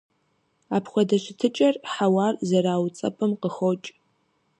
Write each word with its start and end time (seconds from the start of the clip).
Апхуэдэ 0.75 1.17
щытыкӏэр 1.23 1.75
хьэуар 1.91 2.35
зэрауцӀэпӀым 2.47 3.31
къыхокӀ. 3.41 3.87